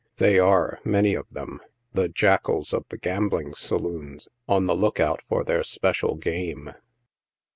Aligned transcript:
They 0.17 0.39
are, 0.39 0.79
many 0.83 1.13
of 1.13 1.27
them, 1.29 1.59
the 1.93 2.09
jackals 2.09 2.73
of 2.73 2.87
the 2.89 2.97
gambling 2.97 3.53
saloons, 3.53 4.27
on 4.47 4.65
the 4.65 4.73
look 4.73 4.99
out 4.99 5.21
for 5.29 5.43
their 5.43 5.61
special 5.63 6.15
game. 6.15 6.73